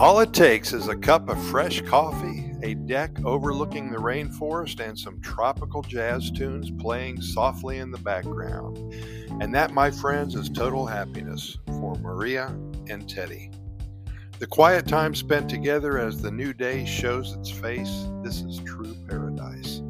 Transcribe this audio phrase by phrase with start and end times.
[0.00, 4.98] All it takes is a cup of fresh coffee, a deck overlooking the rainforest, and
[4.98, 8.78] some tropical jazz tunes playing softly in the background.
[9.42, 12.46] And that, my friends, is total happiness for Maria
[12.88, 13.50] and Teddy.
[14.38, 18.96] The quiet time spent together as the new day shows its face, this is true
[19.06, 19.82] paradise.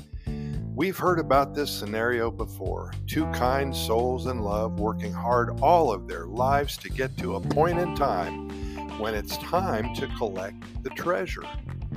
[0.75, 6.09] We've heard about this scenario before two kind souls in love working hard all of
[6.09, 8.70] their lives to get to a point in time
[9.01, 11.43] when it's time to collect the treasure.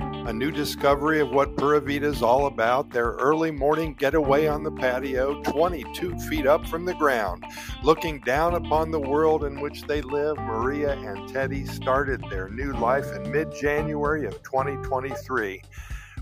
[0.00, 4.64] A new discovery of what Pura Vida is all about, their early morning getaway on
[4.64, 7.44] the patio, 22 feet up from the ground.
[7.82, 12.72] Looking down upon the world in which they live, Maria and Teddy started their new
[12.72, 15.62] life in mid January of 2023.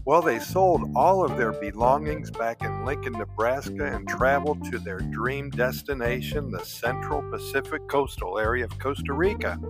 [0.04, 4.98] Well, they sold all of their belongings back in Lincoln, Nebraska, and traveled to their
[4.98, 9.60] dream destination, the Central Pacific coastal area of Costa Rica.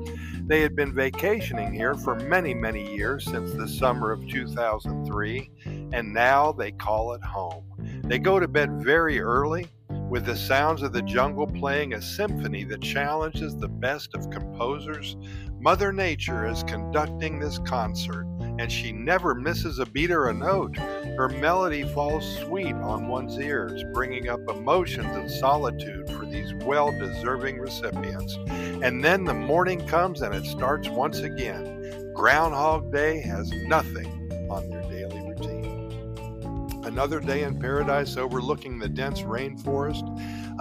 [0.47, 5.51] They had been vacationing here for many, many years since the summer of 2003,
[5.93, 7.65] and now they call it home.
[8.05, 9.67] They go to bed very early
[10.09, 15.15] with the sounds of the jungle playing a symphony that challenges the best of composers.
[15.61, 18.27] Mother Nature is conducting this concert
[18.63, 20.77] and she never misses a beat or a note.
[20.77, 26.97] Her melody falls sweet on one's ears, bringing up emotions and solitude for these well
[26.97, 28.39] deserving recipients.
[28.47, 32.13] And then the morning comes and it starts once again.
[32.15, 36.85] Groundhog Day has nothing on their daily routine.
[36.85, 40.07] Another day in paradise overlooking the dense rainforest.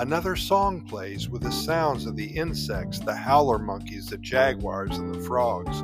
[0.01, 5.13] Another song plays with the sounds of the insects, the howler monkeys, the jaguars, and
[5.13, 5.83] the frogs.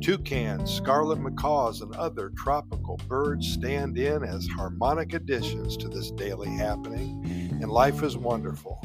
[0.00, 6.48] Toucans, scarlet macaws, and other tropical birds stand in as harmonic additions to this daily
[6.48, 7.24] happening,
[7.62, 8.80] and life is wonderful.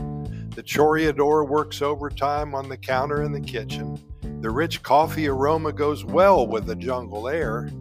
[0.54, 4.00] The chorreador works overtime on the counter in the kitchen.
[4.42, 7.72] The rich coffee aroma goes well with the jungle air.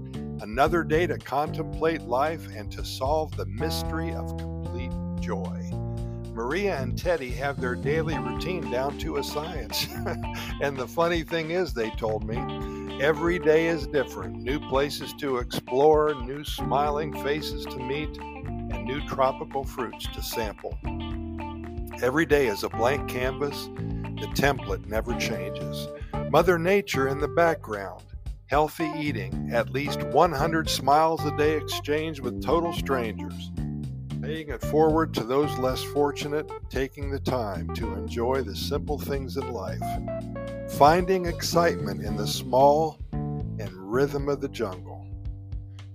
[0.40, 5.65] Another day to contemplate life and to solve the mystery of complete joy.
[6.36, 9.86] Maria and Teddy have their daily routine down to a science.
[10.60, 12.36] and the funny thing is, they told me,
[13.00, 14.42] Every day is different.
[14.42, 20.76] New places to explore, new smiling faces to meet, and new tropical fruits to sample.
[22.02, 23.68] Every day is a blank canvas.
[24.20, 25.88] The template never changes.
[26.30, 28.02] Mother Nature in the background.
[28.48, 29.50] Healthy eating.
[29.54, 33.50] At least 100 smiles a day exchanged with total strangers.
[34.26, 39.36] Paying it forward to those less fortunate, taking the time to enjoy the simple things
[39.36, 39.80] in life
[40.68, 45.06] finding excitement in the small and rhythm of the jungle,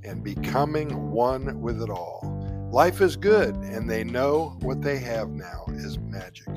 [0.04, 2.22] and becoming one with it all.
[2.72, 6.48] Life is good, and they know what they have now is magic.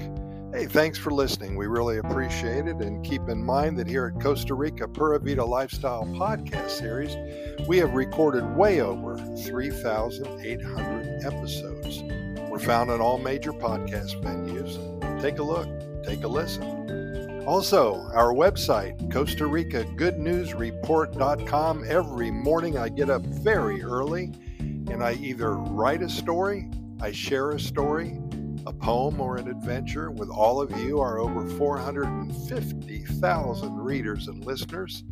[0.53, 1.57] Hey, thanks for listening.
[1.57, 2.77] We really appreciate it.
[2.77, 7.17] And keep in mind that here at Costa Rica Pura Vida Lifestyle Podcast Series,
[7.67, 12.03] we have recorded way over 3,800 episodes.
[12.51, 14.77] We're found on all major podcast venues.
[15.23, 15.67] Take a look,
[16.05, 17.43] take a listen.
[17.47, 21.85] Also, our website, Costa Rica Good News Report.com.
[21.87, 26.69] Every morning I get up very early and I either write a story,
[27.01, 28.19] I share a story,
[28.67, 35.05] a poem, or an adventure with all of you, our over 450,000 readers and listeners.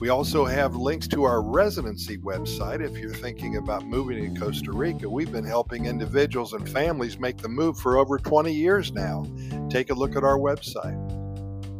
[0.00, 4.72] We also have links to our residency website if you're thinking about moving to Costa
[4.72, 5.08] Rica.
[5.08, 9.24] We've been helping individuals and families make the move for over 20 years now.
[9.70, 11.00] Take a look at our website.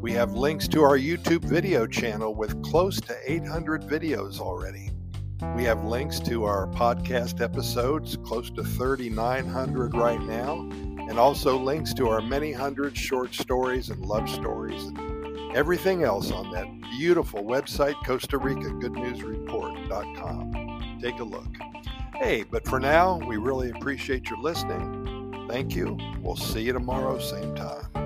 [0.01, 4.91] We have links to our YouTube video channel with close to 800 videos already.
[5.57, 10.61] We have links to our podcast episodes, close to 3,900 right now,
[11.09, 16.31] and also links to our many hundred short stories and love stories and everything else
[16.31, 16.67] on that
[16.99, 20.99] beautiful website, Costa Rica Good News Report.com.
[21.01, 21.49] Take a look.
[22.15, 25.47] Hey, but for now, we really appreciate your listening.
[25.49, 25.99] Thank you.
[26.21, 28.04] We'll see you tomorrow, same time.